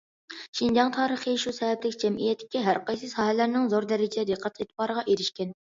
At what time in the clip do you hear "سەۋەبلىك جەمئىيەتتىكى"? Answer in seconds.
1.57-2.63